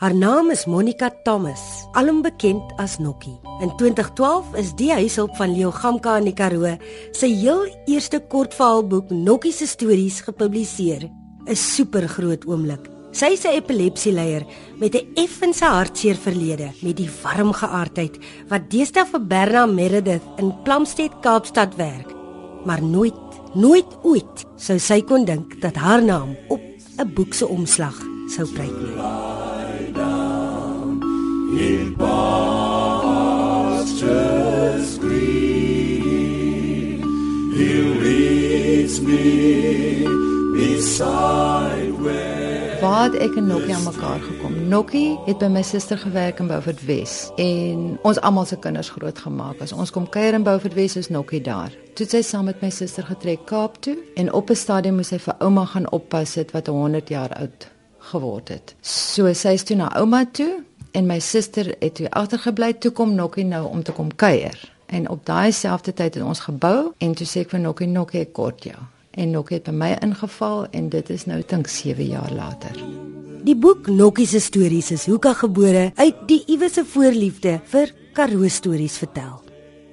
[0.00, 1.60] Haar naam is Monica Thomas,
[1.92, 3.34] alom bekend as Nokkie.
[3.60, 6.70] In 2012 is die huishulp van Leo Gamka in die Karoo
[7.12, 11.04] sy heel eerste kortverhaalboek Nokkie se stories gepubliseer.
[11.44, 12.88] 'n Super groot oomblik.
[13.12, 14.46] Sy is 'n epilepsieleier
[14.80, 18.16] met 'n effense hartseer verlede met die warm geaardheid
[18.48, 22.08] wat deesdae vir Berna Meredith in Plumstead Kaapstad werk.
[22.64, 23.20] Maar nooit,
[23.54, 26.60] nooit ooit sou sy kon dink dat haar naam op
[26.98, 29.49] 'n boek se omslag sou pryk nie.
[31.50, 32.58] In pastures
[34.98, 37.00] green,
[37.50, 40.04] he leads me
[40.54, 44.68] beside where Waar ek en Nokkie aan mekaar gekom?
[44.68, 49.60] Nokkie het by my suster gewerk in Beaufort Wes en ons almal se kinders grootgemaak.
[49.60, 51.74] As ons kom kuier in Beaufort Wes is Nokkie daar.
[51.98, 55.18] Toe sy saam met my suster getrek Kaap toe en op 'n stadium moes sy
[55.18, 58.74] vir ouma gaan oppas het wat 100 jaar oud geword het.
[58.80, 63.14] So sy is toe na ouma toe en my suster het toe agtergebly toe kom
[63.14, 64.56] Nokkie nou om te kom kuier.
[64.86, 68.26] En op daai selfde tyd het ons gebou en toe sê ek vir Nokkie Nokkie
[68.32, 68.78] kort jou
[69.10, 72.76] en Nokkie het by my ingeval en dit is nou dink 7 jaar later.
[73.44, 78.98] Die boek Nokkie se stories is hoeka gebore uit die iewese voorliefde vir Karoo stories
[79.00, 79.49] vertel.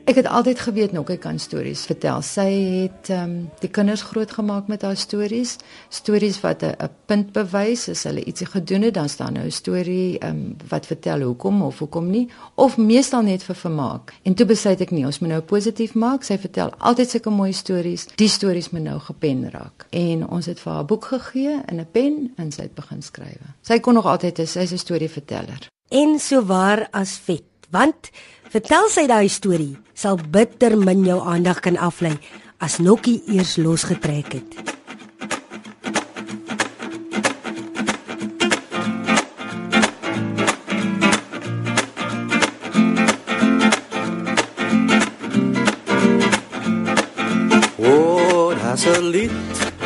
[0.08, 2.22] Ek het altyd geweet Nokkie kan stories vertel.
[2.24, 2.48] Sy
[2.88, 5.58] het ehm um, die kinders grootgemaak met haar stories,
[5.90, 10.18] stories wat 'n punt bewys as hulle ietsie gedoen het, dan staan nou 'n storie
[10.20, 14.14] ehm um, wat vertel hoekom of hoekom nie of meestal net vir vermaak.
[14.24, 16.24] En toe besluit ek nie, ons moet nou positief maak.
[16.24, 18.08] Sy vertel altyd sulke mooi stories.
[18.16, 19.86] Die stories moet nou gepen raak.
[19.90, 23.02] En ons het vir haar 'n boek gegee in 'n pen en sy het begin
[23.02, 23.38] skryf.
[23.62, 25.68] Sy kon nog altyd 'n sy's 'n storieverteller.
[25.90, 28.10] En so waar as vet, want
[28.48, 32.14] Vertel sy daai storie, sal bitter min jou aandag kan aflei
[32.64, 34.56] as Nokkie eers losgetrek het.
[47.84, 49.36] Oh, daar's 'n lied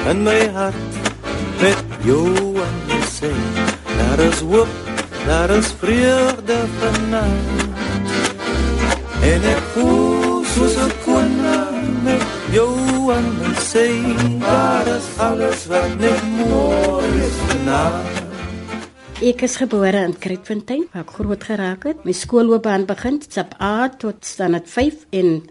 [0.05, 0.93] in my hart
[1.61, 3.33] met jou my sê,
[3.97, 4.69] daar is hoop,
[5.25, 7.70] daar is vreugde vanaand.
[9.21, 12.73] En ek voel soos 'n koning met jou
[13.13, 13.89] aan my sy.
[14.39, 18.21] Daar is alles wat net mooi is vanaand.
[19.21, 21.99] Ek is gebore in Kruitfontein waar ek groot geraak het.
[22.03, 25.43] My skoolloopbaan begin sap A tot standaard 5 en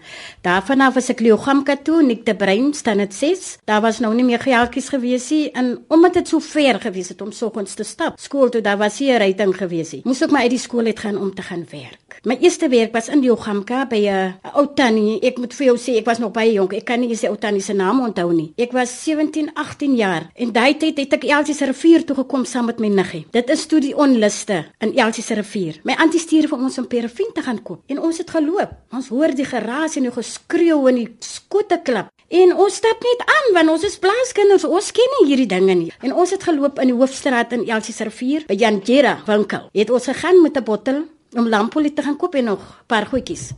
[0.42, 3.58] daarvan af was ek Leogamka toe, nik te brein standaard 6.
[3.70, 7.22] Daar was nou nie meer geldjies gewees nie en omdat dit so ver gewees het
[7.22, 8.18] om soggens te stap.
[8.18, 10.02] Skool toe daar was hier ryting gewees nie.
[10.04, 12.09] Moes ek maar uit die skool uit gaan om te gaan werk.
[12.24, 15.20] My eerste werk was in Leogamka by 'n ou tannie.
[15.22, 16.72] Ek moet vir jou sê ek was nog baie jonk.
[16.72, 18.52] Ek kan nie die ou tannie se naam onthou nie.
[18.56, 22.44] Ek was 17, 18 jaar en daai tyd het ek Elsie se rivier toe gekom
[22.44, 23.26] saam met my niggie.
[23.30, 25.80] Dit is toe die onluste in Elsie se rivier.
[25.84, 28.70] My antie stuur vir ons om perafin te gaan koop en ons het geloop.
[28.92, 32.10] Ons hoor die geraas en die geskreeu en die skote klap.
[32.30, 34.64] En ons stap net aan want ons is plaaskinders.
[34.64, 35.92] Ons ken nie hierdie dinge nie.
[36.00, 39.66] En ons het geloop in die hoofstraat in Elsie se rivier by Jan Jera winkel.
[39.74, 41.02] Het ons gegaan met 'n bottel
[41.36, 43.52] om lampolie te gaan koop en nog 'n paar goedjies.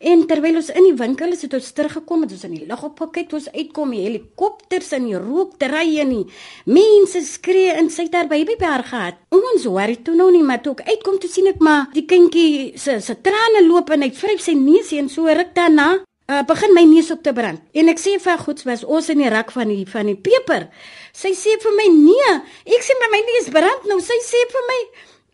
[0.00, 2.82] En terwyl ons in die winkel is, het ons teruggekom en ons in die lug
[2.86, 6.24] op gekyk, ons uitkom die helikopters en die rook dry en die
[6.64, 9.18] mense skree en sy het haar baby by haar gehad.
[9.28, 12.78] Ons worry toe nou nie, maar toe ek uitkom toe sien ek maar die kindjie
[12.80, 15.90] se se trane loop en hy vryf sy neus en so ruk daarna
[16.30, 17.60] uh, begin my neus op te brand.
[17.76, 20.70] En ek sê vir goed was ons in die rak van die van die peper.
[21.12, 22.34] Sy sê vir my nee,
[22.72, 24.00] ek sê maar my neus brand nou.
[24.00, 24.80] Sy sê vir my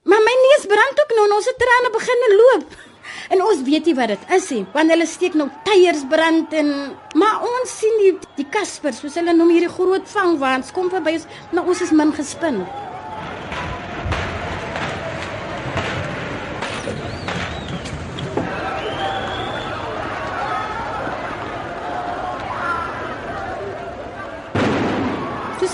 [0.06, 2.76] Maar my neus brand ook nou en ons het trane begin loop.
[3.34, 6.68] En ons weet nie wat dit is nie, want hulle steek nou tyres brand en
[7.18, 11.26] maar ons sien die die kaspers, soos hulle noem hierdie groot vangwaans kom verby ons,
[11.50, 12.62] maar ons is min gespin.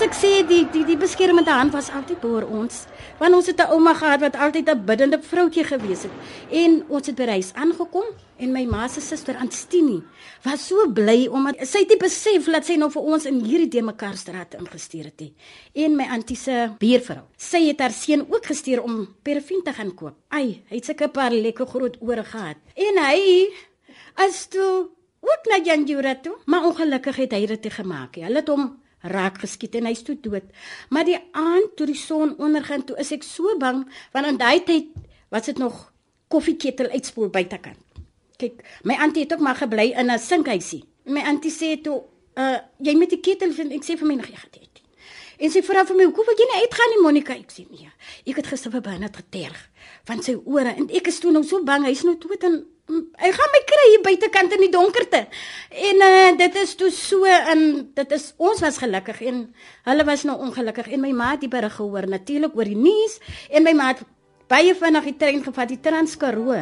[0.03, 2.81] Ek sê, die die die beskermende hand was altyd oor ons.
[3.21, 6.11] Want ons het 'n ouma gehad wat altyd 'n biddende vroutjie gewees het.
[6.51, 8.03] En ons het by huis aangekom
[8.37, 10.03] en my ma se suster Antstini
[10.43, 13.81] was so bly omdat sy het besef dat sy nou vir ons in hierdie de
[13.81, 15.19] mekaar straat ingestuur het.
[15.19, 15.33] Nie.
[15.73, 17.23] En my antie se buurvrou.
[17.37, 20.15] Sy het haar seun ook gestuur om perafin te gaan koop.
[20.29, 22.57] Ai, hy het sulke paar lekker groot ore gehad.
[22.75, 23.47] En hy
[24.15, 24.89] as toe
[25.21, 28.15] ook na Janjura toe, maar ongelukkig het hy dit gemaak.
[28.15, 30.45] Hulle het hom raak geskiet en hy's toe dood.
[30.89, 33.83] Maar die aand toe die son ondergaan, toe is ek so bang
[34.13, 34.93] want aan daai tyd
[35.33, 35.91] was dit nog
[36.33, 37.79] koffieketel uitspoel buitekant.
[38.41, 40.83] Kyk, my antie het ook maar gebly in 'n sinkhuisie.
[41.05, 42.03] My antie sê toe,
[42.35, 44.72] uh jy met die ketel vind ek sê vir my nog jy gaan dit.
[45.39, 47.89] En sy vra vir my, "Hoekom wil jy nie uitgaan nie, Monica?" Ek sê, "Nee,
[48.25, 49.69] ek het gister vir Bernard geterg
[50.05, 53.05] van sy ore en ek is toe nou so bang hy's nou dood en mm,
[53.17, 55.27] hy gaan my kry hier buitekant in die donkerte."
[55.69, 59.53] En uh, dit is toe so en dit is ons was gelukkig en
[59.83, 63.19] hulle was nou ongelukkig en my ma het die berig gehoor natuurlik oor die nuus
[63.49, 64.03] en my ma het
[64.47, 66.53] baie vinnig die trein gevat die Transkaroo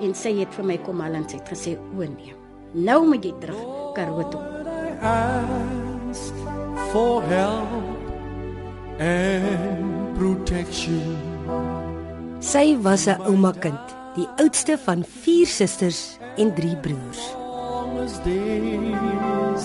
[0.00, 2.34] en sy het vir my kom al en sy het gesê o nee
[2.74, 3.62] nou moet jy terug
[3.94, 4.42] Karoo toe
[6.92, 7.77] for help
[8.98, 11.16] and protection
[12.40, 17.34] Sy was 'n ouma kind, die oudste van 4 susters en 3 broers.
[18.24, 19.64] Days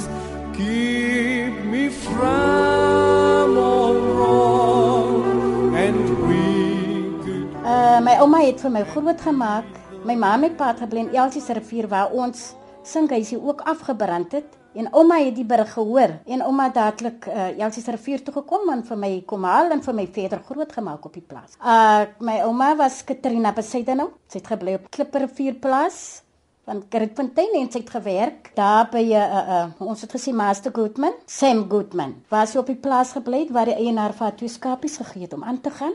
[0.57, 9.65] keep me from all wrong and wicked Uh my ouma het vir my groot gemaak.
[10.03, 14.57] My ma het pad gebly in Elsie se rivier waar ons sinkhuisie ook afgebrand het.
[14.73, 18.71] En ouma het die berig gehoor en ouma dadelik uh, Elsie se rivier toe gekom
[18.73, 21.57] en vir my kom haal en vir my verder groot gemaak op die plaas.
[21.61, 24.09] Uh my ouma was Katrina Besaide nou.
[24.27, 26.23] Sy het gebly op Klipperrivier plaas
[26.65, 30.71] van Kritfontein en sy het gewerk daar by 'n uh, uh, ons het gesê Master
[30.71, 32.15] Goodman, Sam Goodman.
[32.29, 35.33] Was sy op die plaas gebly waar die eienaar vir haar twee skapies gegee het
[35.33, 35.93] om aan te gaan.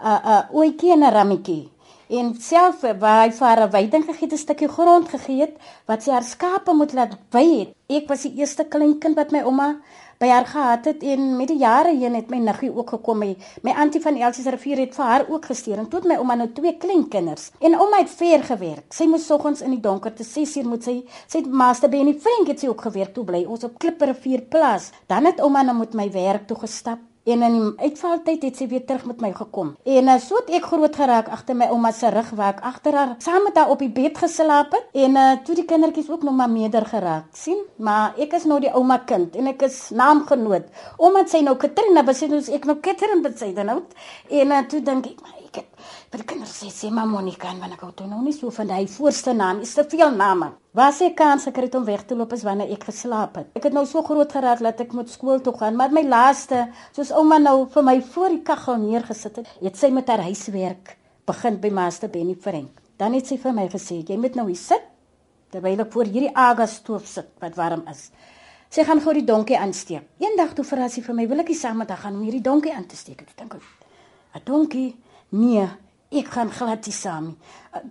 [0.00, 1.73] Uh uh ooitjie en 'n rammetjie.
[2.08, 5.56] En self waar hy vir haar 'n weiding gegee het, 'n stukkie grond gegee het
[5.86, 7.70] wat sy haar skape moet laat wei het.
[7.88, 9.76] Ek was die eerste kleinkind wat my ouma
[10.18, 13.18] by haar gehad het en met die jare heen het my niggie ook gekom.
[13.18, 16.08] My, my antie van Elsie se rivier het vir haar ook gestuur en toe het
[16.08, 17.50] my ouma nou twee kleinkinders.
[17.60, 18.92] En ouma het ver gewerk.
[18.92, 21.96] Sy moes soggens in die donker te 6 uur moet sy sy het master by
[21.96, 24.92] in die Frank het sy ook gewerk toe bly ons op Klipperrivier plaas.
[25.06, 27.13] Dan het ouma nou met my werk toe gestap.
[27.24, 29.70] En in die uitvaltyd het sy weer terug met my gekom.
[29.88, 32.98] En uh, so het ek groot geraak agter my ouma se rug waar ek agter
[32.98, 34.90] haar saam met haar op die bed geslaap het.
[35.06, 37.62] En uh, toe die kindertjies ook nog maar meerder geraak, sien?
[37.80, 40.68] Maar ek is nou die ouma kind en ek is naamgenoot.
[41.00, 43.80] Omdat sy nou Katrina besit ons ek nou Katrin besit nou.
[44.28, 47.50] En uh, toe dink ek, maar ek het vir die kinders sê sê maar Monica
[47.50, 50.50] en wanneer ek ou nou nie so van hy voorste naam is te veel name.
[50.74, 53.50] Was ek kans gekry het om weg te loop as wanneer ek geslaap het.
[53.54, 56.66] Ek het nou so groot geraak dat ek moet skool toe gaan, maar my laaste,
[56.96, 60.96] soos ouma nou vir my voor die kaggel neergesit het, het sy met haar huiswerk
[61.26, 62.82] begin by Master Benny Frank.
[62.98, 64.90] Dan het sy vir my gesê, jy moet nou hier sit
[65.54, 68.08] terwyl ek voor hierdie aga stoof sit wat warm is.
[68.74, 70.08] Sy gaan gou die donkie aansteek.
[70.18, 72.42] Eendag toe verras sy vir my, wil ek nie saam met haar gaan om hierdie
[72.42, 73.22] donkie aan te steek.
[73.22, 73.54] Ek dink,
[74.34, 74.96] 'n donkie?
[75.28, 75.68] Nee,
[76.10, 77.36] ek gaan glad nie saam nie.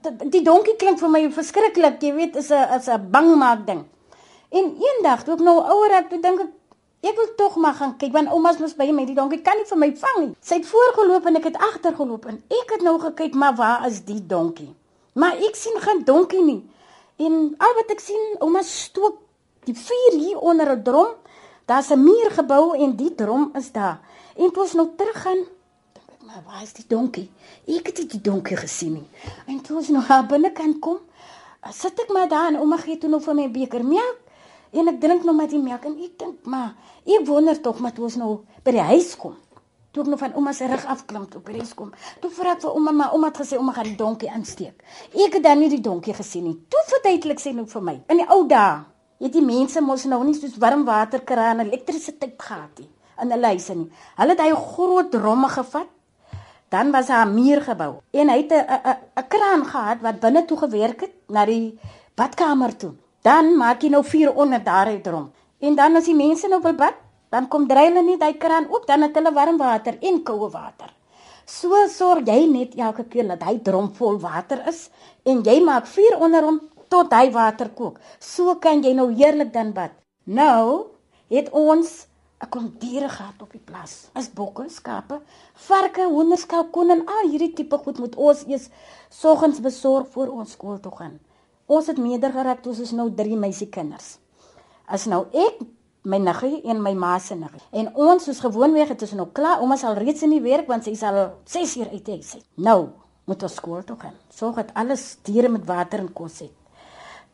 [0.01, 3.85] Die, die donkie klink vir my verskriklik, jy weet, is 'n is 'n bangmaak ding.
[4.49, 6.51] En eendag toe ek nou ouer raak, toe dink ek
[7.03, 9.67] Ek wil tog maar gaan kyk want ouma's mos by my die donkie kan nie
[9.67, 10.35] vir my vang nie.
[10.39, 14.05] Sy het voorgeloop en ek het agtergeloop en ek het nou gekyk maar waar is
[14.07, 14.69] die donkie?
[15.19, 16.61] Maar ek sien geen donkie nie.
[17.19, 19.19] En al wat ek sien, ouma stook
[19.67, 21.11] die vuur hier onder 'n drom.
[21.67, 23.99] Daar's 'n muur gebou en die drom is daar.
[24.37, 25.52] En toe ons nou teruggaan, dink ek
[26.25, 27.29] maar waar is die donkie?
[27.67, 29.07] Ek het die donkie gesien nie.
[29.47, 30.99] En toe ons nou daar binnekant kom,
[31.71, 34.19] sit ek maar daar en ouma gee toe nou vir my 'n beker melk.
[34.71, 36.75] En ek drink nou met die melk en ek dink maar
[37.05, 39.35] ek wonder tog maar toe ons nou by die huis kom.
[39.91, 41.91] Toe ek nou van ouma se rug afklim toe by die huis kom.
[42.19, 44.83] Toe vra ek vir ouma maar ouma het gesê ouma gaan die donkie insteek.
[45.13, 46.57] Ek het dan nie die donkie gesien nie.
[46.69, 48.01] Toe verduidelik sy nou vir my.
[48.09, 48.85] In die ou dae
[49.19, 52.89] het die mense mos nou nie soos warmwaterkraan en elektrisiteit gehad nie
[53.21, 53.89] in hulle huise nie.
[54.17, 55.92] Hulle het hy groot romme gevat.
[56.73, 58.65] Dan was daar 'n muur gebou en hy het 'n
[59.19, 61.79] 'n kraan gehad wat binne toe gewerk het na die
[62.15, 62.93] badkamer toe.
[63.21, 65.31] Dan maak jy nou vuur onder daar uit rom.
[65.59, 66.93] En dan as die mense nou wil bad,
[67.29, 70.49] dan kom dry hulle net daai kraan oop, dan het hulle warm water en koue
[70.49, 70.89] water.
[71.45, 74.89] So sorg jy net elke keer dat hy drom vol water is
[75.23, 77.99] en jy maak vuur onder hom tot hy water kook.
[78.19, 79.91] So kan jy nou heerlik dan bad.
[80.23, 80.85] Nou
[81.29, 82.07] het ons
[82.43, 84.09] 'n klomp diere gehad op die plaas.
[84.13, 85.21] As bokke, skape,
[85.53, 88.69] varke, honderde, kalkoene en al hierdie tipe goed moet ons eers
[89.09, 91.19] soggens besorg voor ons skool toe gaan.
[91.65, 94.17] Ons het meerder geraak toe ons nou drie meisiekinders.
[94.85, 95.61] As nou ek
[96.03, 97.61] my niggie en my ma se niggie.
[97.71, 100.83] En ons soos gewoonweg het ons nou klaar, ouma sal reeds in die werk want
[100.83, 102.35] sy sal 6 uur uit huis.
[102.55, 102.89] Nou
[103.25, 104.15] moet ons skool toe gaan.
[104.29, 106.51] Sorg dat alles diere met water en kos het.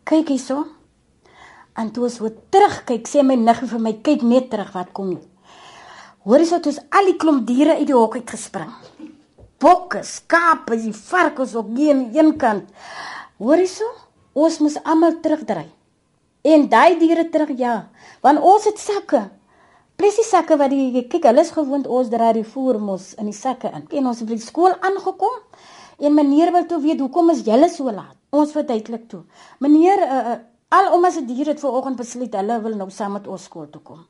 [0.05, 0.65] Kyk hierso.
[1.79, 5.13] En toe ons weer terugkyk, sê my niggie vir my, kyk net terug wat kom
[5.13, 5.23] nie.
[6.27, 8.71] Hoor jy so toe al die klomp diere uit die hok uit gespring.
[9.63, 12.67] Bokke, skape, die varkens op een een kant.
[13.39, 13.87] Hoor jy so?
[14.35, 15.65] Ons moes almal terugdry.
[16.43, 17.89] En daai diere terug ja,
[18.23, 19.25] want ons het sakke.
[19.99, 23.35] Presies sakke wat die kyk, hulle is gewoond ons dra die voer mos in die
[23.35, 23.87] sakke in.
[23.99, 25.41] En ons het by die skool aangekom
[25.99, 28.15] en meneer wil toe weet hoekom is julle so laat?
[28.31, 29.25] Ons verduidelik toe.
[29.59, 30.37] Meneer, uh,
[30.69, 33.81] al ouma se diere het vanoggend besluit hulle wil nou saam met ons skool toe
[33.81, 34.03] kom.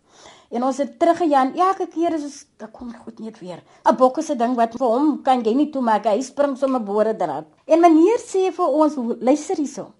[0.52, 3.62] En ons het teruggejaag en elke keer is ons dan kom goed net weer.
[3.86, 6.06] 'n Bok is 'n ding wat vir hom kan jy nie toemaak.
[6.06, 7.46] Hy spring sommer boere draad.
[7.66, 9.94] En meneer sê vir ons, luister hierso.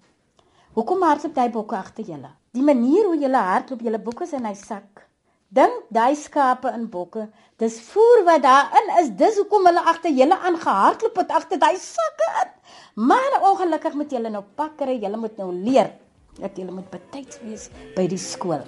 [0.74, 2.30] Hoekom hardloop jy bokke agter julle?
[2.52, 5.06] Die manier hoe julle hardloop, julle bokke is in hy sak.
[5.48, 9.08] Dink daai skape in bokke, dis voer wat daarin is.
[9.16, 12.50] Dis hoekom hulle agter julle aangehardloop het agter daai sakke.
[12.94, 15.90] Maar ongelukkig moet julle nou pakkere, julle moet nou leer
[16.38, 18.62] dat julle moet betyds wees by die skool.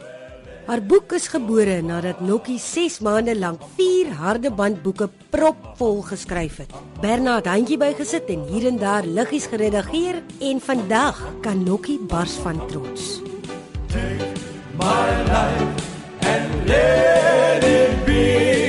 [0.62, 6.70] Haar boek is gebore nadat Nokkie 6 maande lank 4 harde bandboeke propvol geskryf het.
[7.02, 12.38] Berna het handjie bygesit en hier en daar liggies geredigeer en vandag kan Nokkie bars
[12.46, 13.18] van trots.
[13.90, 14.30] Take
[14.78, 15.66] my life
[16.30, 18.61] and let it be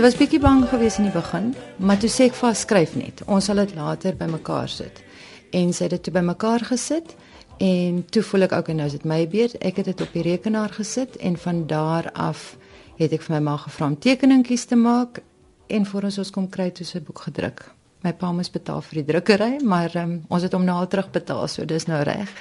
[0.00, 2.92] Sy was bietjie bang geweest in die begin, maar toe sê ek vir haar skryf
[2.96, 3.18] net.
[3.28, 5.02] Ons sal dit later bymekaar sit.
[5.52, 7.12] En sy het dit toe bymekaar gesit
[7.60, 9.58] en toe voel ek ook en nou is dit my beurt.
[9.60, 12.54] Ek het dit op die rekenaar gesit en van daar af
[12.96, 15.20] het ek vir my ma gevra om tekeningkies te maak
[15.68, 17.66] en voor ons ons kom kry toe se boek gedruk.
[18.00, 21.44] My pa moes betaal vir die drukkery, maar um, ons het hom nou al terugbetaal,
[21.44, 22.32] so dis nou reg.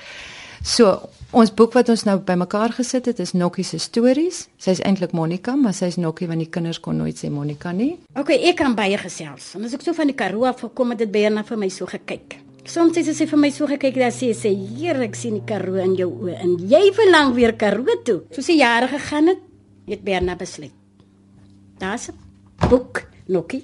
[0.66, 4.48] So, ons boek wat ons nou bymekaar gesit het is Nokkie se stories.
[4.60, 7.94] Sy's eintlik Monica, maar sy's Nokkie want die kinders kon nooit sê Monica nie.
[8.20, 9.54] OK, ek kan baie gesels.
[9.56, 11.70] En as ek so van die Karoo af gekom het, dit baie na vir my
[11.72, 12.40] so gekyk.
[12.70, 15.80] Soms sê sy vir my so gekyk dat sy sê, "Heer, ek sien die Karoo
[15.80, 19.40] in jou oë en jy verlang weer Karoo toe." So sy jare gegaan het,
[19.88, 20.74] het Berna besluit.
[21.80, 22.18] Daar's 'n
[22.70, 23.64] boek Nokkie.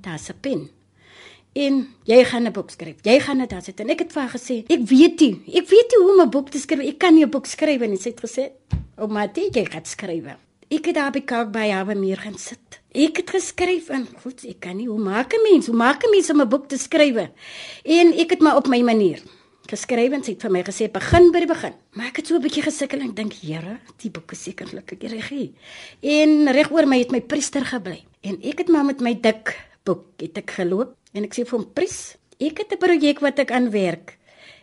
[0.00, 0.77] Daar's 'n pen.
[1.58, 2.96] En jy gaan 'n boek skryf.
[3.02, 3.80] Jy gaan dit daarsit.
[3.80, 5.42] En ek het vir haar gesê, ek weet nie.
[5.58, 6.86] Ek weet nie hoe om 'n boek te skryf.
[6.86, 7.96] Ek kan nie 'n boek skryf nie.
[7.96, 8.50] Sy het gesê,
[8.96, 10.24] "Ouma, jy gaan skryf."
[10.70, 12.80] Ek het daar by kalk by haar meer gaan sit.
[12.92, 15.66] Ek het geskryf en goed, ek kan nie hoe maak 'n mens?
[15.66, 17.30] Hoe maak 'n mens om 'n boek te skryf?
[17.84, 19.22] En ek het maar op my manier
[19.66, 21.72] geskryf en sy het vir my gesê begin by die begin.
[21.92, 25.02] Maar ek het so 'n bietjie gesukkel en dink, Here, die boek is sekerlik ek
[25.02, 25.32] reg.
[26.02, 28.04] En reg oor my het my priester gebly.
[28.22, 31.58] En ek het maar met my dik boek het ek geloop en ek sê vir
[31.58, 34.18] hom, "Pries, ek het 'n projek wat ek aan werk."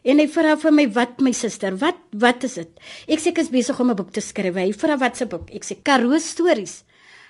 [0.05, 1.75] En hy vra vir my, "Wat my suster?
[1.77, 2.69] Wat wat is dit?"
[3.07, 4.55] Ek sê ek is besig om 'n boek te skryf.
[4.55, 5.49] Hy vra wat se boek?
[5.53, 6.83] Ek sê Karoo stories.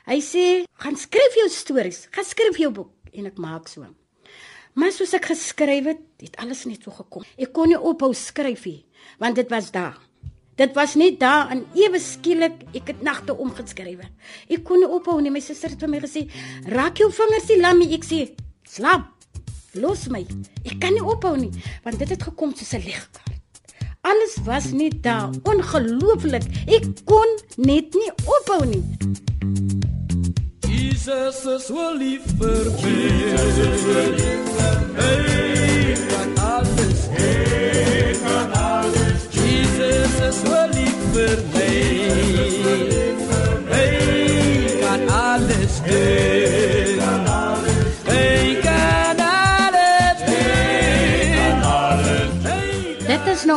[0.05, 2.07] Hy sê, "Gaan skryf jou stories.
[2.11, 3.85] Gaan skryf jou boek." En ek maak so.
[4.73, 7.23] Maar soos ek geskryf het, het alles net so gekom.
[7.37, 8.85] Ek kon nie ophou skryf nie,
[9.19, 10.04] want dit was daar.
[10.55, 14.05] Dit was net daar en ewe skielik ek het nagte omgeskryf.
[14.47, 15.31] Ek kon nie ophou nie.
[15.31, 16.29] My suster het vir my gesê,
[16.71, 18.31] "Raak jou vingers die lammie." Ek sê,
[18.63, 19.11] "Slaap.
[19.73, 20.25] Los my.
[20.63, 21.51] Ek kan nie ophou nie,
[21.83, 23.19] want dit het gekom soos 'n ligkaart.
[24.01, 26.43] Alles was net daar, ongelooflik.
[26.67, 28.83] Ek kon net nie ophou nie."
[31.05, 32.81] Jesus is so lief vir my.
[32.81, 35.01] Jesus is so lief vir my.
[35.01, 37.94] Hey, kan alles hê,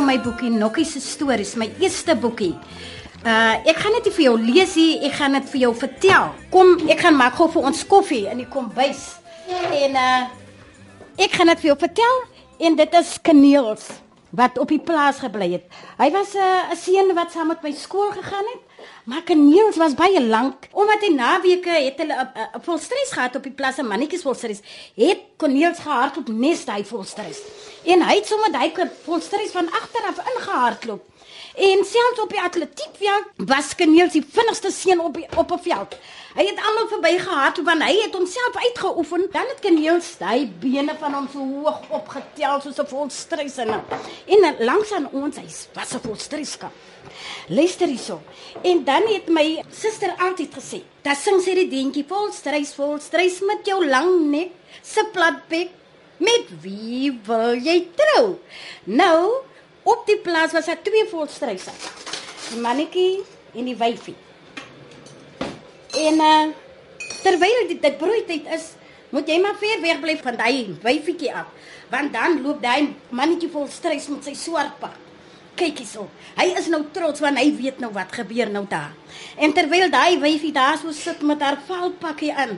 [0.08, 2.54] my boekie Nokkie se stories, my eerste boekie.
[3.26, 6.32] Uh ek gaan dit vir jou lees nie, ek gaan dit vir jou vertel.
[6.54, 9.04] Kom, ek gaan maak gou vir ons koffie in die kombuis.
[9.48, 10.20] En uh
[11.18, 12.20] ek gaan dit vir jou vertel
[12.68, 13.88] en dit is Kaneels
[14.38, 15.68] wat op die plaas gebly het.
[15.98, 18.67] Hy was uh, 'n seun wat saam met my skool gegaan het.
[19.08, 23.12] Maar Kaneels was baie lank omdat hy naweke het hulle 'n uh, uh, vol stres
[23.16, 24.60] gehad op die plaas, mannetjies vol stres.
[24.94, 27.40] Het Kaneels gehardloop nes hy vol stres.
[27.88, 28.72] En hy het sommer daai
[29.06, 31.02] vol stres van agter af ingehardloop.
[31.56, 35.96] En selfs op die atletiekveld was Kaneels die vinnigste seun op die, op 'n veld.
[36.38, 39.24] Hy het almal verby gehard want hy het homself uitgeoefen.
[39.34, 44.46] Dan het Kaneels hy bene van hom so hoog opgetel soos 'n volstrys en en
[44.60, 46.72] langs aan ons hy was 'n volstryskap.
[47.48, 48.20] Luister hierso.
[48.62, 53.66] En dan het my suster altyd gesê, "Da sing sy die deentjie volstrys volstrys met
[53.66, 54.50] jou lang nek,
[54.82, 55.70] se plat bek.
[56.18, 58.38] Met wie wil jy trou?"
[58.84, 59.42] Nou
[59.88, 61.72] Op die plaas was daar twee volstryse.
[62.50, 64.27] Die mannetjie en die wyfie.
[65.98, 66.46] En uh
[67.22, 68.72] terwyl dit dit broeityd is,
[69.10, 71.48] moet jy maar ver weg bly van daai wyfietjie af,
[71.90, 74.94] want dan loop daai mannetjie vol strys met sy swart pak.
[75.58, 76.06] Kyk hierso.
[76.38, 78.94] Hy is nou trots want hy weet nou wat gebeur nou daar.
[79.36, 82.54] En terwyl daai wyfie daar so sit met haar valpakkie aan,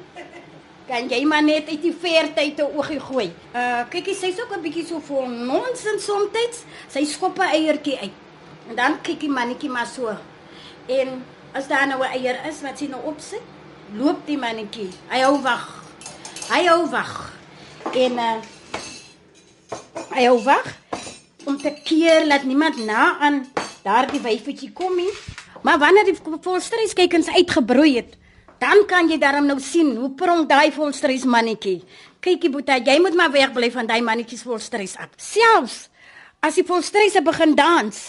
[0.90, 1.94] kan jy maar net uit die
[2.36, 3.32] uit 'n oogie gooi.
[3.54, 6.64] Uh kykie, sy's ook 'n bietjie so vol nonsens soms.
[6.88, 8.16] Sy skop 'n eiertjie uit.
[8.68, 10.08] En dan kykie mannetjie maar so.
[10.86, 13.42] En as daar nou 'n eier is wat sy nou opsit,
[13.94, 14.90] loop die mannetjie.
[15.08, 15.80] Hy hou wag
[16.50, 17.12] Hy hou wag.
[17.94, 18.38] En uh
[20.10, 20.66] hy hou wag
[21.46, 23.44] om te keer dat niemand na aan
[23.84, 25.12] daardie wyfietjie kom nie.
[25.62, 28.16] Maar wanneer die volstreeskykens uitgebroei het,
[28.58, 31.84] dan kan jy daarom nou sien hoe pronk daai volstrees mannetjie.
[32.18, 35.14] Kykie Boeta, jy moet maar wegbly van daai mannetjies volstrees af.
[35.14, 35.86] Selfs
[36.42, 38.02] as die volstreese begin dans.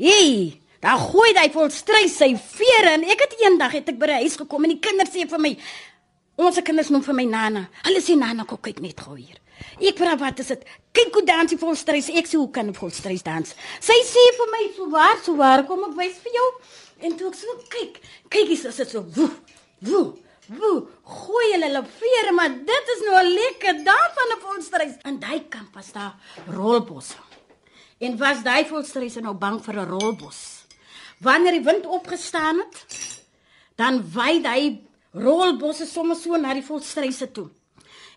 [0.00, 4.22] Hey, dan gooi hy volstrees sy vere en ek het eendag het ek by die
[4.24, 5.56] huis gekom en die kinders sê vir my
[6.34, 7.60] Ons kinders noem vir my Nana.
[7.84, 9.36] Hulle sê Nana, kom kyk net gou hier.
[9.78, 10.64] Ek vra wat is dit?
[10.96, 12.08] Kyk hoe dans die volstreis.
[12.10, 13.54] Ek sê hoe kan 'n volstreis dans?
[13.80, 16.48] Sy sê vir my so waar, so waar kom ek wys vir jou.
[17.06, 18.00] En toe ek so kyk,
[18.30, 19.30] kyk is dit so woe,
[19.86, 20.88] woe, woe.
[21.04, 24.94] Gooi hulle hulle vere, maar dit is nou 'n lekker dans van 'n volstreis.
[25.04, 27.22] En daai kamp was daar rolbosse.
[28.00, 30.63] En was daai volstreis nou bang vir 'n rolbos?
[31.24, 32.86] Wanneer die wind opgestaan het,
[33.80, 34.62] dan waai hy
[35.16, 37.48] rolbosse sommer so na die volstreise toe.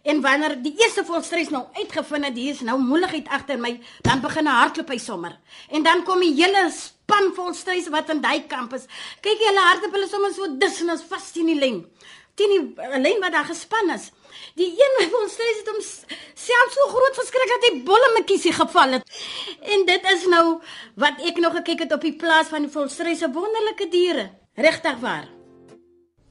[0.07, 4.21] En wanneer die eerste volstreis nou uitgevind het hier is nou moeilikheid agter my, dan
[4.21, 5.39] begin 'n hardloop hy sommer.
[5.69, 8.85] En dan kom die hele span volstreis wat in daai kamp is.
[9.21, 11.85] Kyk jy hulle hardloop hulle sommer so dis en is vas teen die lyn.
[12.35, 14.11] Teen die uh, lyn wat daar gespan is.
[14.57, 15.81] Die een volstreis het hom
[16.47, 19.17] self so groot verskrik dat hy bolle mekiesie geval het.
[19.61, 20.45] En dit is nou
[20.95, 24.29] wat ek nog gekyk het op die plaas van die volstreise wonderlike diere.
[24.57, 25.27] Regtig waar.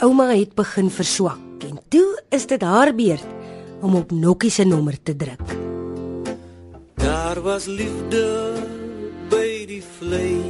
[0.02, 3.24] Ouma het begin verswak en toe is dit haar beurt
[3.80, 5.40] om op Nokkie se nommer te druk.
[6.94, 8.52] Daar was liefde
[9.30, 10.42] by die vlei.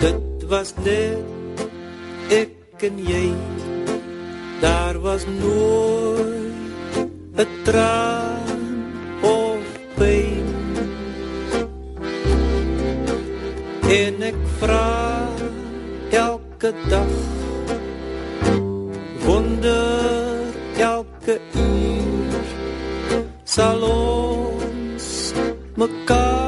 [0.00, 1.66] Dit was net
[2.30, 3.26] ek en jy.
[4.62, 6.54] Daar was nooit
[7.36, 8.60] 'n traan
[9.20, 9.64] of
[9.98, 10.46] pyn.
[14.00, 15.28] En ek vra
[16.10, 17.12] elke dag
[19.24, 20.46] wonder
[20.78, 22.44] elke uur
[23.44, 25.32] sal ons
[25.74, 26.41] mekaar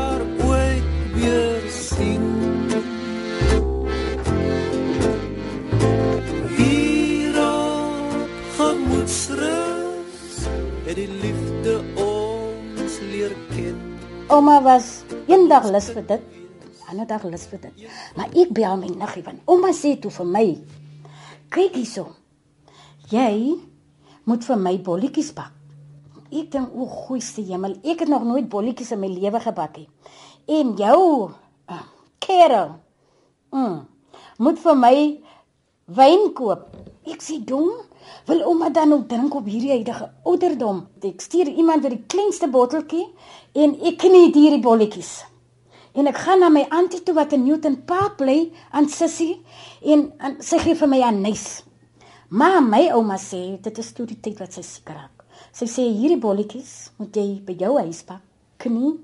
[14.35, 16.23] Ouma was eendag lus vir dit,
[16.90, 17.83] ander dag lus vir dit.
[18.18, 20.47] Maar ek bel my niggie van ouma sê toe vir my:
[21.55, 22.09] "Kyk hierso.
[23.12, 23.55] Jy
[24.27, 25.53] moet vir my bolletjies bak."
[26.35, 29.88] Ek dink o, goeie hemel, ek het nog nooit bolletjies in my lewe gebak nie.
[30.51, 31.31] En jou
[31.70, 31.85] uh,
[32.18, 32.75] Karel,
[33.55, 33.79] mm,
[34.38, 34.97] moet vir my
[35.87, 36.75] wyn koop.
[37.07, 37.70] Ek sê dom,
[38.27, 40.87] wil ouma dan ook drink op hierdie huidige ouderdom?
[41.03, 43.07] Ek stuur iemand vir die kleinste botteltjie
[43.55, 45.25] en ek knie hierdie bolletjies.
[45.95, 49.37] En ek gaan na my antie toe wat in Newton Park bly aan Sissie
[49.83, 51.62] en, en sy gee vir my 'n nuus.
[52.29, 55.23] Maar my ouma sê dit is toe die tyd wat sy siek raak.
[55.53, 58.23] Sy sê hierdie bolletjies moet jy by jou huis pak,
[58.59, 58.99] knie.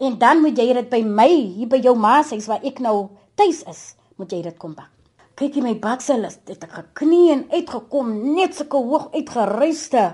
[0.00, 2.80] En dan moet jy dit by my hier by jou ma se huis waar ek
[2.80, 3.84] nou tuis is,
[4.16, 4.93] moet jy dit kom bak.
[5.34, 10.04] Kyk jy my baksel is dit ek geknie en uitgekom net sulke hoog uitgeruste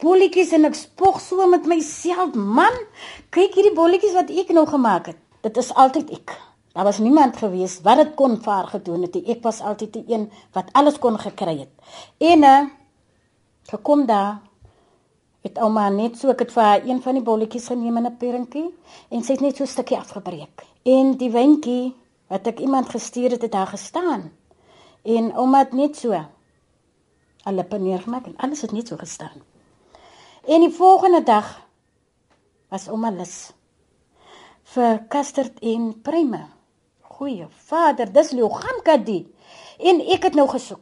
[0.00, 2.72] bolletjies en ek spog so met myself man.
[3.30, 6.32] Kyk hierdie bolletjies wat ek nou gemaak het dit is altyd ek.
[6.74, 9.18] Daar was niemand gewees wat dit kon vir haar gedoen het.
[9.20, 11.72] Ek was altyd die een wat alles kon gekry het.
[12.18, 12.62] En uh,
[13.68, 14.40] gekom daar
[15.44, 18.16] het ouma net so ek het vir haar een van die bolletjies geneem in 'n
[18.16, 18.70] perentjie
[19.10, 20.64] en sy het net so 'n stukkie afgebreek.
[20.84, 21.92] En die windjie
[22.32, 24.32] wat ek iemand gestuur het het daar gestaan
[25.04, 26.12] en het net so
[27.44, 29.42] al lippe neergemaak en alles het net so gestaan.
[30.48, 31.60] En die volgende dag
[32.68, 33.52] was ouma lus
[34.74, 36.46] vir kasterd en pruime
[37.02, 39.26] goeie vader dis Leogamka die
[39.78, 40.80] en ek het nou gesoek.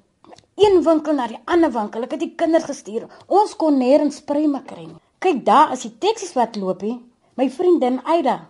[0.55, 2.03] Een winkel na die ander winkel.
[2.05, 3.09] Ek het die kinders gestuur.
[3.27, 4.87] Ons kon nêrens pruime kry
[5.23, 6.99] kyk daar is die taksies wat loop hier.
[7.39, 8.41] My vriendin Aida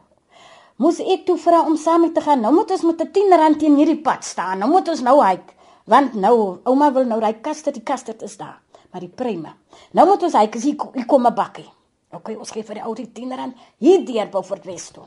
[0.82, 2.40] moes ek toe vra om saam te gaan.
[2.42, 4.58] Nou moet ons met 'n 10 rand teen hierdie pad staan.
[4.58, 5.52] Nou moet ons nou hike
[5.84, 9.54] want nou ouma wil nou ry kasterd die kasterd is daar maar die pruime
[9.92, 11.68] nou moet ons hike hier, hier kom 'n bakkie.
[12.12, 15.06] OK ons gee vir die ou die 10 rand hier deur Beaufort West toe.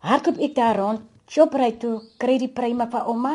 [0.00, 3.34] Hardloop ek daar rond Shoprite toe kry die pryme vir ouma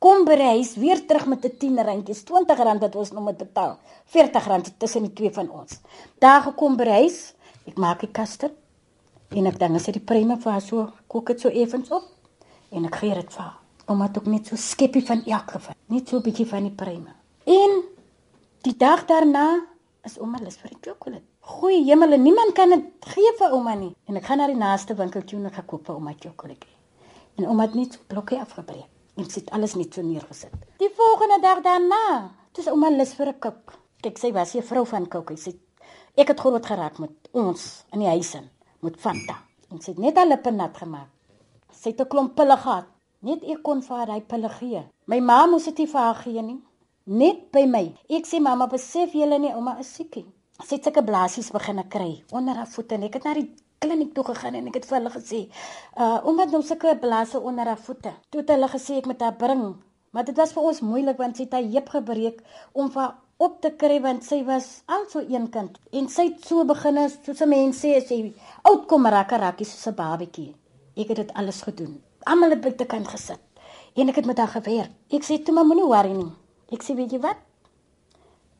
[0.00, 3.24] kom by die huis weer terug met 'n 10 randjies 20 rand wat ons nog
[3.24, 5.80] moet betaal 40 rand tussen die twee van ons.
[6.18, 7.34] Daar gekom by die huis
[7.66, 8.50] ek maak die kaste
[9.30, 12.04] en ek dan as jy die pryme vir haar so kook dit so effens op
[12.70, 15.76] en ek gee dit vir haar ouma het ook net so skeppie van elk gevat
[15.86, 17.12] net so 'n bietjie van die pryme
[17.44, 17.82] en
[18.62, 19.66] die dag daarna
[20.04, 23.94] is ouma lus vir die sjokolade Goeie hemel, niemand kan dit gee vir ouma nie.
[24.04, 26.74] En ek gaan na die naaste winkeltjie en ek koop vir ouma sjokoladjie.
[27.38, 30.52] En ouma het net so blokkie afgebreek en sit alles net so neergesit.
[30.78, 32.02] Die volgende dag daarna,
[32.52, 33.72] toe is ouma lus vir 'n koek.
[34.02, 35.36] Kyk, sy was 'n vrou van Kokkie.
[35.36, 35.56] Sy
[36.16, 38.50] ek het groot geraak met ons in die huis in
[38.82, 39.36] met Fanta.
[39.70, 41.08] En sy het net haar lippe nat gemaak.
[41.72, 42.86] Sy het 'n klomp pille gehad.
[43.26, 44.80] Net ek kon vir haar daai pille gee.
[45.10, 46.60] My ma moes dit vir haar gee nie.
[47.06, 47.86] Net by my.
[48.14, 50.22] Ek sê mamma, besef julle nie ouma is siekie.
[50.62, 53.48] Sy het sulke blaasies begin kry onder haar voete en ek het na die
[53.82, 55.40] kliniek toe gegaan en ek het vir hulle gesê,
[55.98, 58.14] uh omdat nou sulke blaase onder haar voete.
[58.30, 59.64] Toe het hulle gesê ek moet haar bring.
[60.14, 63.14] Maar dit was vir ons moeilik want sy het haar heup gebreek om vir
[63.48, 67.18] op te kry want sy was al so eenkant en sy het so begin as
[67.26, 70.54] soos 'n mens sê as jy oud kom raak raak soos 'n babatjie.
[70.96, 71.98] Ek het dit alles gedoen.
[72.26, 73.40] Almal het buitekant gesit
[73.98, 74.94] en ek het met haar gewerk.
[75.10, 76.30] Ek sê toe maar moenie worry nie.
[76.74, 77.38] Ek sê weet jy wat?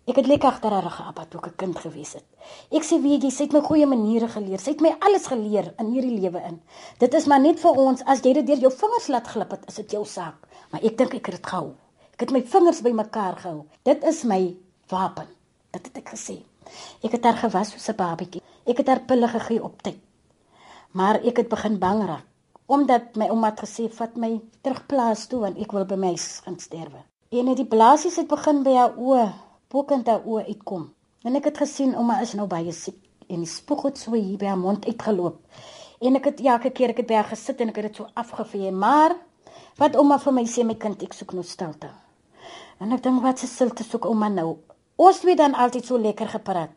[0.08, 2.24] Ek het lekker agter haar geapa toe ek 'n kind gewees het.
[2.72, 4.58] Ek sê weet jy, sy het my goeie maniere geleer.
[4.58, 6.60] Sy het my alles geleer in hierdie lewe in.
[6.98, 9.68] Dit is maar net vir ons as jy dit deur jou vingers laat glip het,
[9.68, 10.48] is dit jou saak.
[10.70, 11.74] Maar ek dink ek het dit gehou.
[12.12, 13.66] Ek het my vingers bymekaar gehou.
[13.84, 14.56] Dit is my
[14.88, 15.26] wapen.
[15.72, 16.42] Dit het ek gesê.
[17.02, 18.42] Ek het haar gewas soos 'n babatjie.
[18.66, 19.98] Ek het haar pille gegee op tyd.
[20.92, 22.27] Maar ek het begin bang raak
[22.68, 26.12] omdat my ouma het gesê vat my terug plaas toe want ek wil by my
[26.20, 27.00] gaan sterwe.
[27.32, 29.24] En net die blaasies het begin by haar oë,
[29.72, 30.90] bokant haar oë uitkom.
[31.24, 34.36] En ek het gesien ouma is nou baie siek en die spoeg het so hier
[34.40, 35.40] by haar mond uitgeloop.
[36.04, 38.08] En ek het elke keer ek het by haar gesit en ek het dit so
[38.20, 39.16] afgevee, maar
[39.80, 41.90] wat ouma vir my sê my kind ek soek stilte.
[42.78, 44.58] En ek dink wat se stilte soek ouma nou?
[44.96, 46.74] Ons het dan altyd so lekker gepraat.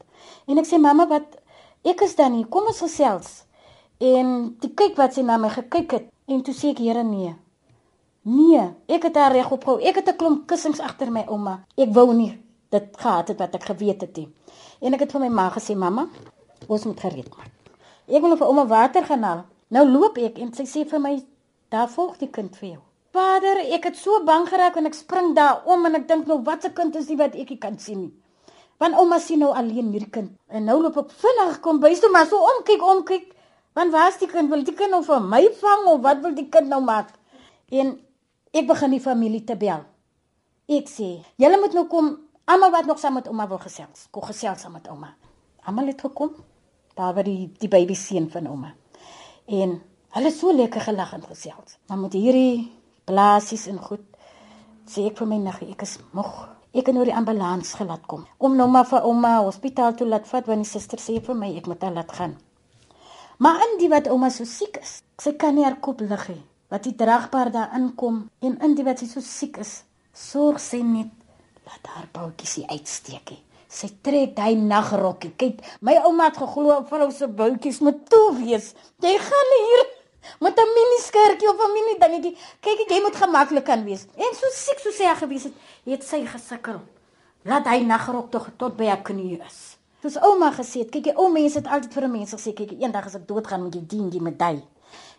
[0.47, 1.38] En ek sê mamma wat
[1.84, 3.43] ek is dan hier, kom ons gesels.
[4.01, 7.35] En die kyk wat sy na my gekyk het en toe sê ek Here nee.
[8.25, 9.79] Nee, ek het haar reg opgehou.
[9.81, 11.65] Ek het 'n klomp kussings agter my ouma.
[11.77, 12.37] Ek wou nie
[12.69, 14.29] dit gehad het wat ek geweet het nie.
[14.81, 16.07] En ek het vir my ma gesê mamma,
[16.67, 17.51] ons moet gereed maak.
[18.07, 19.43] Ek wil vir ouma water gaan haal.
[19.69, 21.23] Nou loop ek en sy sê vir my
[21.69, 22.81] daar volg die kind vir jou.
[23.11, 26.41] Vader, ek het so bang geraak en ek spring daar om en ek dink nou
[26.43, 28.13] wat 'n kind is dit wat ek nie kan sien nie.
[28.79, 32.09] Want ouma sien nou alleen hierdie kind en nou loop ek vinnig kom bys toe
[32.09, 33.35] maar so omkyk omkyk.
[33.73, 34.49] Want waar is die kind?
[34.51, 37.13] Wil die kind nou vir my vang of wat wil die kind nou maak?
[37.71, 37.93] En
[38.51, 39.86] ek begin die familie te bel.
[40.71, 42.12] Ek sê, julle moet nou kom,
[42.51, 44.10] almal wat nog saam met ouma wil gesels.
[44.12, 45.13] Kom gesels saam met ouma.
[45.63, 46.36] Almal het gekom.
[46.97, 48.73] Daar was die die baby seun van ouma.
[49.47, 49.77] En
[50.17, 51.77] hulle so lekker gelag en gesels.
[51.88, 52.71] Maar met hierdie
[53.07, 54.03] blaasies en goed
[54.91, 56.34] sê ek vir my niggie, ek is moeg.
[56.75, 60.27] Ek het nou die ambulans gelaat kom om nou maar vir ouma hospitaal toe laat
[60.27, 62.38] vat want die suster sê vir my ek moet haar laat gaan.
[63.41, 66.43] Maar in die wat ouma so siek is, sy kan nie haar kop lig nie.
[66.69, 69.80] Wat die dragbaar daar inkom en in die wat sy so siek is,
[70.13, 71.10] sorg sy net
[71.65, 73.39] laat haar boutjies nie uitsteek nie.
[73.71, 75.32] Sy trek daai nagrokkie.
[75.41, 78.75] Kyk, my ouma het geglo vrou se boutjies moet toe wees.
[79.01, 79.84] Jy gaan hier
[80.45, 82.38] met 'n mini skertjie of 'n mini dingetjie.
[82.62, 84.06] Kyk, jy moet gemaklik kan wees.
[84.17, 85.54] En so siek so sê hy gewees het,
[85.86, 86.80] het sy gesukkel.
[87.43, 89.70] Laat hy nagrok tog tot by haar knie is.
[90.01, 92.71] Soos ouma gesê het, kyk, die ou mense het altyd vir 'n mens gesê, kyk,
[92.81, 94.63] eendag as ek doodgaan moet jy dien die medai.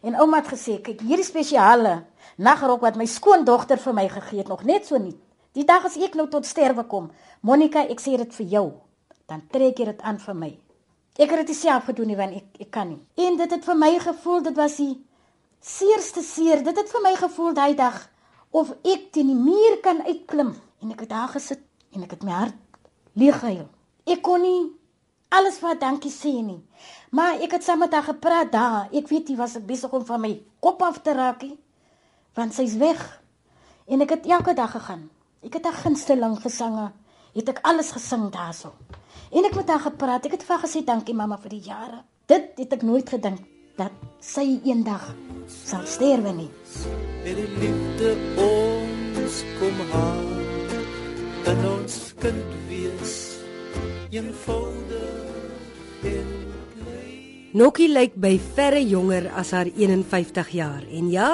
[0.02, 2.04] En ouma het gesê, kyk, hierdie spesiale
[2.36, 5.16] nagrok wat my skoondogter vir my gegee het, nog net so nie.
[5.52, 8.72] Die dag as ek nou tot sterwe kom, Monica, ek sê dit vir jou,
[9.28, 10.58] dan trek jy dit aan vir my.
[11.18, 13.00] Ek het dit self gedoen nie want ek ek kan nie.
[13.16, 14.94] En dit het vir my gevoel dit was die
[15.60, 16.64] seerste seer.
[16.64, 18.08] Dit het vir my gevoel daai dag
[18.50, 21.60] of ek teen die muur kan uitklim en ek het daar gesit
[21.92, 22.56] en ek het my hart
[23.12, 23.68] leeg gehuil.
[24.04, 24.70] Ek kon nie
[25.32, 26.60] alles wat dankie sê nie.
[27.12, 28.88] Maar ek het saam met haar gepraat daar.
[28.92, 31.44] Ek weet jy was besig om van my kop af te raak.
[32.36, 33.00] Want sy's weg.
[33.86, 35.08] En ek het elke dag gegaan.
[35.42, 36.90] Ek het haar gunsteling gesange.
[37.32, 38.72] Het ek alles gesing daarso.
[39.32, 40.26] En ek het met haar gepraat.
[40.26, 42.02] Ek het vir haar gesê dankie mamma vir die jare.
[42.26, 43.40] Dit het ek nooit gedink
[43.76, 45.08] dat sy eendag
[45.48, 46.50] sal sterwe nie.
[47.24, 50.32] Het die liefde ons kom haal
[51.52, 53.21] en ons kind wees
[54.12, 56.30] eenvoudig en
[57.52, 61.26] Nokkie lyk by verre jonger as haar 51 jaar en ja,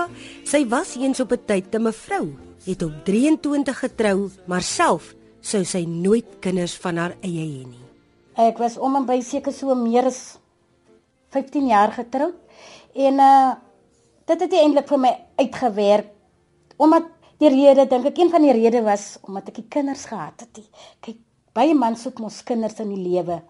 [0.46, 2.34] sy was eens op 'n tyd 'n mevrou,
[2.66, 7.86] het op 23 getrou, maar self sou sy nooit kinders van haar eie hê nie.
[8.34, 10.38] Ek was om en by seker so meer as
[11.30, 12.34] 15 jaar getroud
[12.94, 13.54] en uh
[14.26, 16.06] dit het eintlik vir my uitgewerk
[16.76, 17.04] omdat
[17.38, 20.64] die rede dink ek een van die redes was omdat ek die kinders gehad het.
[21.00, 21.16] Kyk,
[21.56, 23.40] baie mans soek mos kinders in die lewe.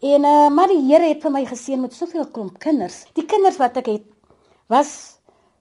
[0.00, 3.04] En uh maar die Here het vir my geseën met soveel klomp kinders.
[3.14, 4.08] Die kinders wat ek het
[4.72, 5.18] was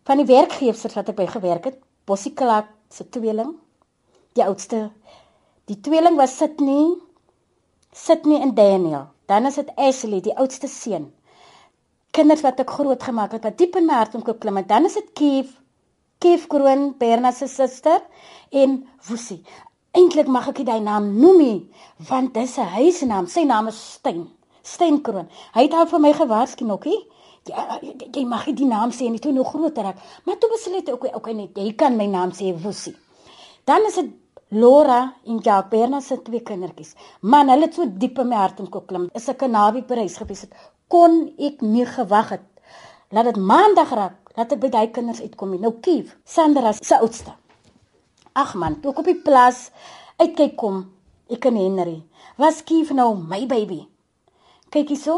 [0.07, 3.53] van die werkgewers wat ek by gewerk het, Bossie Clark se tweeling,
[4.35, 4.89] die oudste.
[5.69, 6.97] Die tweeling was Sydney
[7.91, 9.09] Sydney en Daniel.
[9.25, 11.09] Dan is dit Ashley, die oudste seun.
[12.15, 14.59] Kinders wat ek groot gemaak het, wat diep in my hart kom klim.
[14.67, 15.51] Dan is dit Keef,
[16.23, 17.99] Keef Kroon, Berna se suster
[18.51, 19.41] en Woesie.
[19.91, 21.57] Eintlik mag ek nie daai naam noem nie,
[22.09, 23.25] want dis 'n huisnaam.
[23.27, 24.29] Sy naam is Stein.
[24.63, 25.27] Steinkroon.
[25.53, 26.99] Hy het al vir my gewaarsku nokkie.
[27.49, 27.79] Ja,
[28.13, 29.97] jy mag nie die naam sê nie toe nou groter raak.
[30.25, 32.95] Maar toe besluit ek okay, okay net jy kan my naam sê Woesie.
[33.65, 34.11] Dan is dit
[34.51, 36.95] Laura en Jacques Berna se twee kindertjies.
[37.21, 39.09] Man, hulle het so diep in my hart geklim.
[39.13, 40.53] Is 'n Kanarie Parys gewees het.
[40.87, 42.47] Kon ek nie gewag het.
[43.09, 45.59] Laat dit maandag raak, laat ek by daai kinders uitkom.
[45.59, 47.31] Nou Kief, Sandra se oudste.
[48.33, 49.65] Ag man, toe ek op die plaas
[50.21, 50.85] uitkyk kom,
[51.27, 51.97] ek en Henry.
[52.39, 53.81] Was Kief nou my baby?
[54.71, 55.17] Kyk hierso.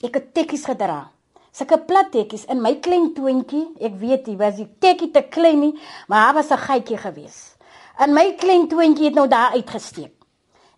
[0.00, 1.10] Ek het tekkies gedra.
[1.52, 3.66] Sulke plat tekkies in my klein toontjie.
[3.84, 5.74] Ek weet jy was die tekkie te klein nie,
[6.08, 7.56] maar daar was 'n gaatjie gewees.
[7.98, 10.14] En my klein toontjie het nou daar uitgesteek.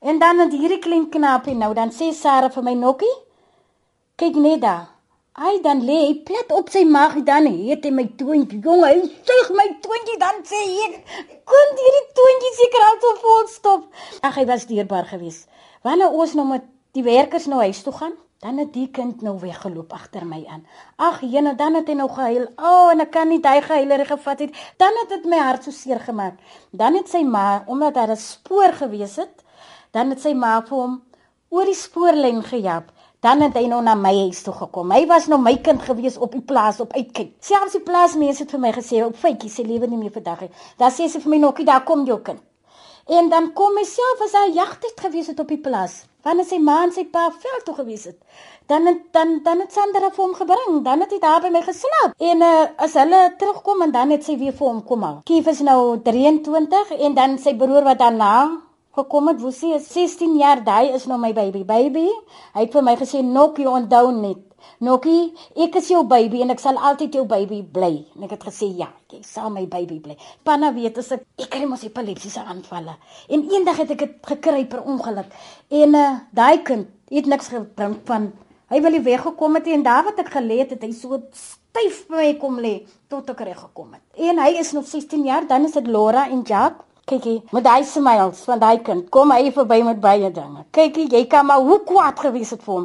[0.00, 3.16] En dan het hierdie klein knaapie nou dan sê Sarah vir my nokkie,
[4.16, 4.99] kyk net daar.
[5.38, 8.58] Hy dan lê hy plat op sy maag dan het hy my toontjie.
[8.64, 8.96] Jong, hy
[9.28, 10.96] suig my toontjie dan sê ek,
[11.46, 13.84] "Kon hierdie toontjie seker al so vol stop."
[14.22, 15.46] Ag, hy was dierbaar geweest.
[15.82, 19.38] Wanneer ons nou met die werkers nou huis toe gaan, dan het die kind nou
[19.38, 20.66] weggeloop agter my aan.
[20.96, 22.46] Ag, jene, dan het hy nou gehuil.
[22.56, 24.50] O, oh, en ek kan nie daai gehuilery gevat het.
[24.76, 26.38] Dan het dit my hart so seer gemaak.
[26.72, 29.44] Dan het sy ma, omdat daar 'n spoor gewees het,
[29.92, 31.02] dan het sy ma vir hom
[31.50, 32.90] oor die spoorlyn gejap.
[33.20, 34.92] Dan het hy nou na my huis toe gekom.
[34.96, 37.34] Hy was nou my kind gewees op die plaas op uitkyk.
[37.44, 40.54] Selfs die plaasmense het vir my gesê op feitjie se lewe nie meer vandag nie.
[40.80, 42.40] Dan sê sy vir my nokkie, daar kom jou kind.
[43.10, 45.98] En dan kom hy self as hy jagtyd gewees het op die plaas.
[46.24, 48.16] Wanneer sy ma en sy pa veld toe gewees het.
[48.70, 50.80] Dan dan dan het Sandra vir hom gebring.
[50.86, 52.16] Dan het hy daar by my geslaap.
[52.16, 55.20] En uh, as hulle terugkom en dan het sy weer vir hom kom haal.
[55.28, 58.34] Kief is nou 23 en dan sy broer wat daarna
[58.96, 61.62] gekom het, Woesie is 16 jaar, daai is nou my baby.
[61.66, 62.06] Baby,
[62.54, 64.46] hy het vir my gesê Nokkie onthou net.
[64.84, 65.30] Nokkie,
[65.64, 67.90] ek is jou baby en ek sal altyd jou baby bly.
[68.16, 70.16] En ek het gesê ja, jy sal my baby bly.
[70.44, 72.96] Panna weet as ek ek kry mos epileptiese aanvalle.
[73.32, 75.32] En eendag het ek dit gekry per ongeluk.
[75.82, 78.30] En uh daai kind het niks gebring van
[78.70, 82.04] hy wil nie weggekom het en daar wat ek gelê het, het hy so styf
[82.10, 82.76] by my kom lê
[83.10, 84.04] tot ek reg gekom het.
[84.28, 87.82] En hy is nog 16 jaar, dan is dit Laura en Jack Kykie, met daai
[87.82, 90.60] smiles van daai kind, kom hy verby met baie dinge.
[90.70, 92.84] Kykie, jy kan maar hoe kwaad gewees het vir hom.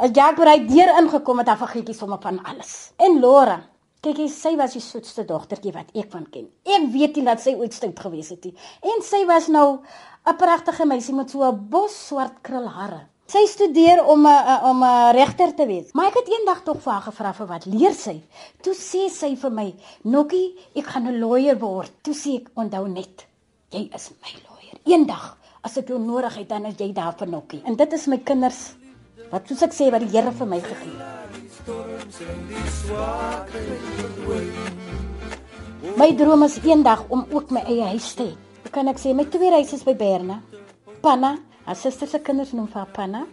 [0.00, 2.70] As Jack by deur ingekom het, vergeet hy sommer van alles.
[2.96, 3.58] En Laura,
[4.00, 6.46] kykie, sy was die soetste dogtertjie wat ek van ken.
[6.64, 8.54] Ek weet nie dat sy ooit stout gewees het nie.
[8.80, 9.82] En sy was nou
[10.24, 13.02] 'n pragtige meisie met so 'n bos swart krulhare.
[13.28, 15.92] Sy studeer om 'n om 'n regter te wees.
[15.92, 18.22] Maar ek het eendag tog vir haar gevra vir wat leer sy.
[18.62, 22.88] Toe sê sy vir my, "Nokkie, ek gaan 'n lawyer word." Toe sê ek, "Onthou
[22.88, 23.26] net,
[23.76, 24.76] jy is my lawyer.
[24.88, 25.36] Eendag
[25.66, 27.62] as ek jou nodig het, dan is jy daar vir Nokkie.
[27.66, 28.60] En dit is my kinders
[29.32, 31.26] wat soos ek sê wat die Here vir my gegee het.
[35.96, 38.34] My droom is eendag om ook my eie huis te hê.
[38.62, 40.40] Hoe kan ek sê my twee huise is by Berne.
[41.02, 41.36] Panna,
[41.66, 43.26] haar suster se kinders noem vir Panna.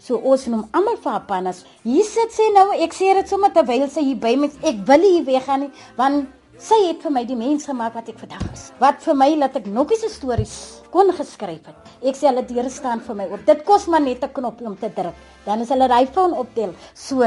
[0.00, 1.52] So ons noem almal vir Panna.
[1.84, 5.02] Hier sit sy nou, ek sê dit sommer terwyl sy hier by my ek wil
[5.04, 6.30] hier weggaan nie, want
[6.60, 8.66] Sy het vir my die mens gemaak wat ek vandag is.
[8.76, 10.54] Wat vir my laat ek nokkie se stories
[10.92, 11.86] kon geskryf het.
[12.04, 13.46] Ek sê hulle deure staan vir my oop.
[13.46, 15.16] Dit kos maar net 'n knoppie om te druk.
[15.46, 16.74] Dan is hulle ry phone optel.
[16.92, 17.22] So,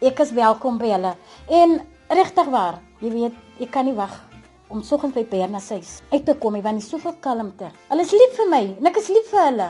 [0.00, 1.12] ek is welkom by hulle.
[1.50, 4.24] En regtig waar, jy weet, ek kan nie wag
[4.70, 7.70] om soggens by Berna se huis uit te kom, want dis soveel kalmte.
[7.90, 9.68] Hulle is lief vir my en ek is lief vir hulle.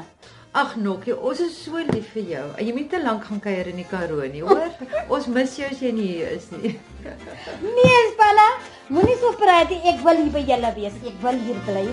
[0.58, 2.46] Ag Nokkie, ons is so lief vir jou.
[2.58, 4.72] Jy moet te lank gaan kuier in die Karoo nie, hoor?
[5.14, 6.72] ons mis jou as jy nie hier is nie.
[7.78, 8.48] nee, Spanna.
[8.90, 9.78] Moenie so praat nie.
[9.92, 10.96] Ek wil hier by julle wees.
[11.06, 11.86] Ek wil hier bly.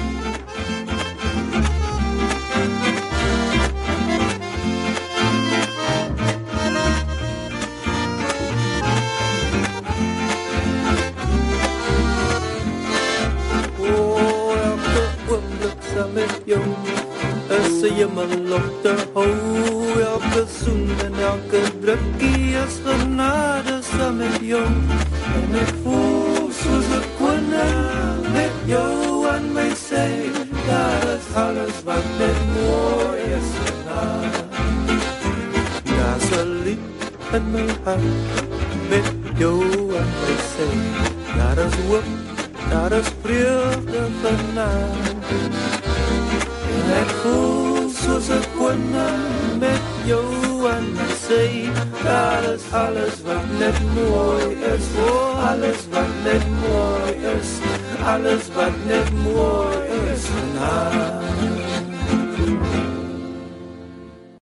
[16.20, 16.64] met jou
[17.98, 18.66] jy my lof